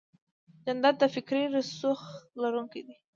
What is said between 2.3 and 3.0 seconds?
لرونکی دی.